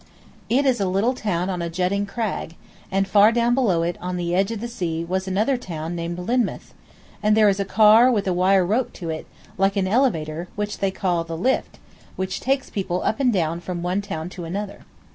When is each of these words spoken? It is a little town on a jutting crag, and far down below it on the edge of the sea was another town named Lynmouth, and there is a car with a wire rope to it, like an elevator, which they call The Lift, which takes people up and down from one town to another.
It 0.49 0.65
is 0.65 0.79
a 0.79 0.87
little 0.89 1.13
town 1.13 1.47
on 1.51 1.61
a 1.61 1.69
jutting 1.69 2.07
crag, 2.07 2.55
and 2.91 3.07
far 3.07 3.31
down 3.31 3.53
below 3.53 3.83
it 3.83 3.99
on 4.01 4.17
the 4.17 4.33
edge 4.33 4.49
of 4.49 4.59
the 4.59 4.67
sea 4.67 5.05
was 5.05 5.27
another 5.27 5.57
town 5.57 5.95
named 5.95 6.17
Lynmouth, 6.17 6.73
and 7.21 7.37
there 7.37 7.47
is 7.47 7.59
a 7.59 7.65
car 7.65 8.11
with 8.11 8.25
a 8.27 8.33
wire 8.33 8.65
rope 8.65 8.93
to 8.93 9.11
it, 9.11 9.27
like 9.59 9.75
an 9.75 9.87
elevator, 9.87 10.47
which 10.55 10.79
they 10.79 10.89
call 10.89 11.23
The 11.23 11.37
Lift, 11.37 11.77
which 12.15 12.39
takes 12.39 12.71
people 12.71 13.03
up 13.03 13.19
and 13.19 13.31
down 13.31 13.59
from 13.59 13.83
one 13.83 14.01
town 14.01 14.29
to 14.29 14.43
another. 14.43 14.85